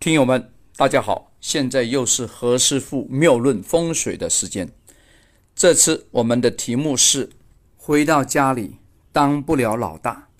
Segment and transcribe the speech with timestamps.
[0.00, 4.72] 听友们，大家好，现在又是何师傅妙论风水的时间。
[5.54, 7.28] 这次我们的题目是：
[7.76, 8.78] 回到家里
[9.12, 10.30] 当不了老大。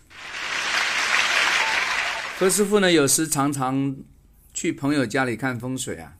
[2.39, 3.99] 何师傅呢，有时常常
[4.55, 6.17] 去朋友家里看风水啊，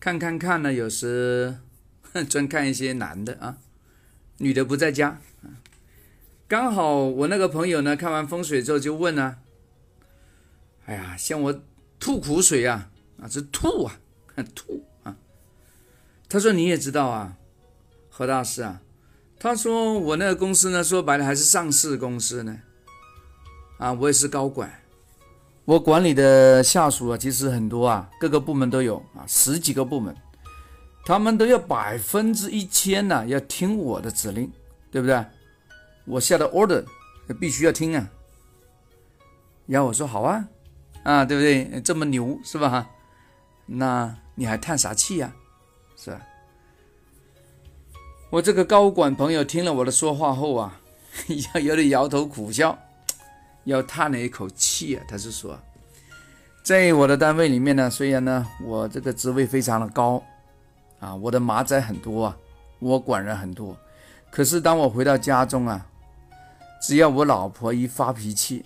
[0.00, 1.58] 看看看呢，有时
[2.26, 3.58] 专看一些男的啊，
[4.38, 5.20] 女的不在家。
[6.48, 9.40] 刚好我那个朋友呢，看完风水之后就问啊
[10.86, 11.62] ：“哎呀，像我。”
[12.06, 12.88] 吐苦水啊
[13.20, 13.98] 啊，是吐啊，
[14.54, 15.16] 吐啊。
[16.28, 17.36] 他说你也知道啊，
[18.08, 18.80] 何大师啊，
[19.40, 22.60] 他说我那个公司呢，说白了还是上市公司呢，
[23.78, 24.72] 啊，我也是高管，
[25.64, 30.16] 我管理的下属啊，其实很多啊，各个部门都有啊，十几个部门，
[31.04, 34.48] 他们都要百分之一千呢，要听我的指令，
[34.92, 35.24] 对不对？
[36.04, 36.84] 我下的 order
[37.40, 38.08] 必须要听啊。
[39.66, 40.46] 然后我说好啊。
[41.06, 41.80] 啊，对不对？
[41.82, 42.90] 这么牛是吧？
[43.66, 45.32] 那你还叹啥气呀？
[45.96, 46.20] 是吧？
[48.28, 50.80] 我这个高管朋友听了我的说话后啊，
[51.54, 52.76] 要有点摇头苦笑，
[53.62, 55.04] 又叹了一口气啊。
[55.06, 55.56] 他是说，
[56.64, 60.20] 在我的单位里面呢，虽然呢我这个职位非常的高
[60.98, 62.36] 啊，我的马仔很多啊，
[62.80, 63.76] 我管人很多，
[64.28, 65.86] 可是当我回到家中啊，
[66.82, 68.64] 只要我老婆一发脾气。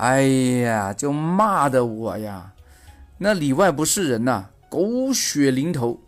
[0.00, 2.54] 哎呀，就骂的我呀，
[3.18, 6.00] 那里外不是人呐，狗血淋头。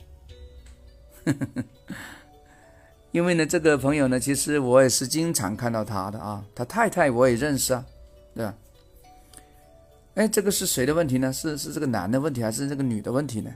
[3.12, 7.84] 因为呢，这个朋友呢，其实我也是经常看到他的啊，他太太我也认识啊，
[8.34, 8.54] 对吧？
[10.14, 11.30] 哎，这个是谁的问题呢？
[11.30, 13.50] 是是这个男的问题，还是这个女的问题呢？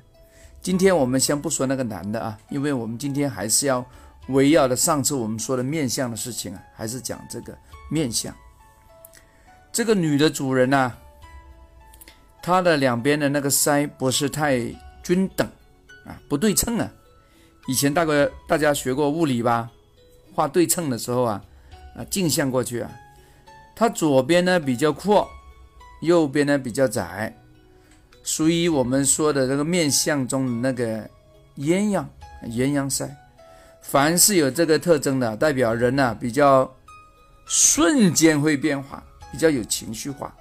[0.60, 3.82] 今天我们先不说那个男的啊，因为我们今天还是要
[4.28, 7.56] 围绕着上次我们说的面相的事情啊，还是讲这个
[7.90, 8.34] 面相。
[9.76, 10.90] 这个女的主人呢，
[12.42, 14.58] 她的两边的那个腮不是太
[15.02, 15.46] 均等
[16.06, 16.90] 啊，不对称啊。
[17.66, 19.70] 以前大概大家学过物理吧，
[20.34, 21.44] 画对称的时候啊，
[21.94, 22.90] 啊镜像过去啊，
[23.74, 25.28] 它左边呢比较阔，
[26.00, 27.36] 右边呢比较窄，
[28.22, 31.06] 属于我们说的这个面相中的那个
[31.58, 32.02] 鸳鸯
[32.44, 33.10] 鸳鸯腮。
[33.82, 36.74] 凡是有这个特征的，代表人呢比较
[37.44, 39.04] 瞬间会变化。
[39.36, 40.34] 比较有情绪化，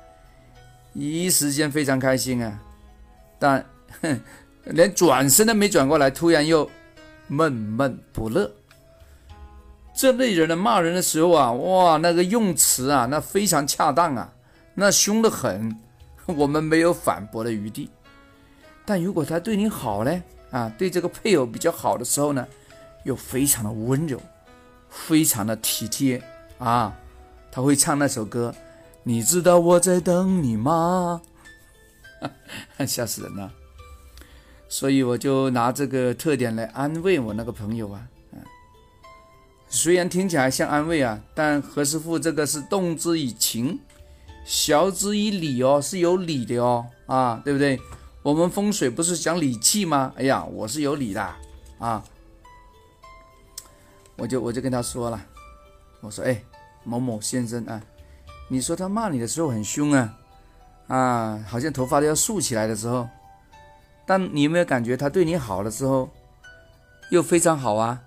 [0.93, 2.57] 一时间非常开心啊，
[3.37, 3.65] 但
[4.01, 4.21] 哼
[4.63, 6.69] 连转身都没转过来，突然又
[7.27, 8.49] 闷闷不乐。
[9.93, 14.31] 这类人呢，骂人的时候啊，哇，那个用词啊，那非常恰当啊，
[14.73, 15.77] 那凶得很，
[16.27, 17.89] 我们没有反驳的余地。
[18.85, 22.47] 但如果他对你好呢，啊，对这个配偶比较好的时候呢，
[23.03, 24.17] 又非常的温柔，
[24.89, 26.23] 非常的体贴
[26.59, 26.95] 啊，
[27.51, 28.55] 他会唱那首歌。
[29.07, 31.21] 你知道我在等你吗？
[32.87, 33.53] 吓死人了！
[34.67, 38.07] 所以我就拿这个特点来安慰我那个朋友啊。
[39.69, 43.79] 虽然听起来像安慰啊，但何师傅这个是动之以情，
[44.43, 47.79] 晓之以理哦，是有理的哦啊，对不对？
[48.23, 50.13] 我们风水不是讲理气吗？
[50.17, 51.21] 哎呀，我是有理的
[51.77, 52.03] 啊！
[54.15, 55.25] 我就我就跟他说了，
[56.01, 56.41] 我说哎，
[56.83, 57.79] 某某先生啊。
[58.47, 60.17] 你说他骂你的时候很凶啊，
[60.87, 63.09] 啊，好像头发都要竖起来的时候，
[64.05, 66.09] 但你有没有感觉他对你好的时候，
[67.09, 67.99] 又非常好啊，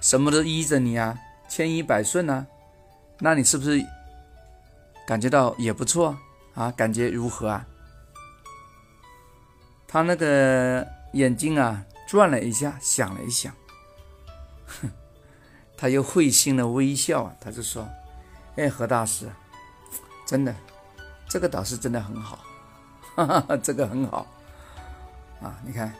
[0.00, 1.18] 什么都依着你啊，
[1.48, 2.46] 千依百顺啊，
[3.20, 3.82] 那你是不是
[5.06, 6.16] 感觉到也不错
[6.54, 6.70] 啊？
[6.72, 7.66] 感觉如何啊？
[9.88, 13.54] 他那个眼睛啊转了一下，想了一想，
[14.66, 14.90] 哼，
[15.74, 17.88] 他又会心的微笑啊，他就说
[18.56, 19.30] ：“哎，何大师。”
[20.26, 20.52] 真的，
[21.28, 22.40] 这个导师真的很好，
[23.14, 24.26] 哈哈，这个很好
[25.40, 25.54] 啊！
[25.64, 25.94] 你看，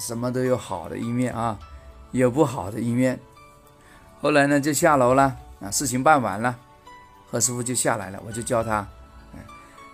[0.00, 1.58] 什么都有好的一面啊，
[2.10, 3.20] 有不好的一面。
[4.22, 6.56] 后来呢，就下楼了啊，事情办完了，
[7.30, 8.86] 何师傅就下来了，我就教他，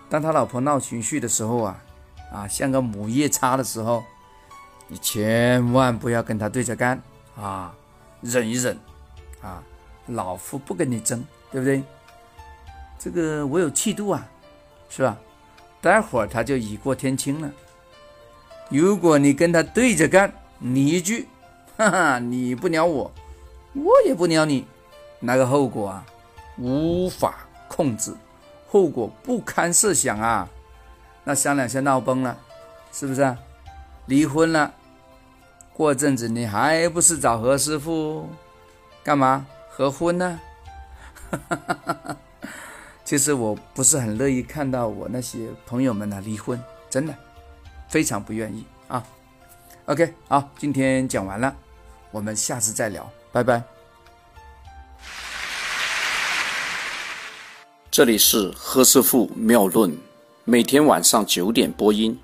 [0.09, 1.77] 当他老婆闹情绪的时候啊，
[2.31, 4.01] 啊，像个母夜叉的时候，
[4.87, 7.01] 你千万不要跟他对着干
[7.35, 7.73] 啊，
[8.21, 8.79] 忍一忍
[9.41, 9.61] 啊，
[10.05, 11.21] 老夫不跟你争，
[11.51, 11.83] 对不对？
[12.99, 14.27] 这个我有气度啊，
[14.89, 15.17] 是吧？
[15.79, 17.49] 待会儿他就雨过天晴了。
[18.69, 21.27] 如果你跟他对着干，你一句，
[21.77, 23.11] 哈哈，你不鸟我，
[23.73, 24.65] 我也不鸟你，
[25.19, 26.05] 那个后果啊，
[26.57, 28.13] 无法控制，
[28.67, 30.49] 后果不堪设想啊！
[31.23, 32.37] 那商量下闹崩了，
[32.91, 33.37] 是不是？
[34.07, 34.73] 离婚了，
[35.73, 38.27] 过阵子你还不是找何师傅
[39.03, 40.39] 干嘛合婚呢？
[41.29, 42.17] 哈哈哈哈哈！
[43.07, 47.15] 其实我不是很乐意看到我那些朋友们呢离婚，真的，
[47.87, 49.01] 非常不愿意啊。
[49.85, 51.55] OK，好，今天讲完了，
[52.11, 53.63] 我们下次再聊，拜拜。
[57.89, 59.97] 这里是何师傅妙论，
[60.43, 62.19] 每天晚上九点播音，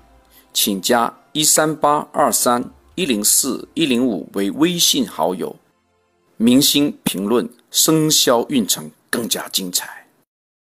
[0.52, 2.62] 请加一三八二三
[2.94, 5.56] 一零四一零五为微信好友。
[6.36, 10.03] 明星评论生肖运程更加精彩，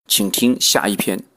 [0.07, 1.32] 请听下一篇。